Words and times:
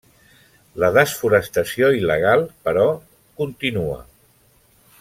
La 0.83 0.87
desforestació 0.95 1.91
il·legal, 1.97 2.47
però, 2.69 2.87
continua. 3.43 4.03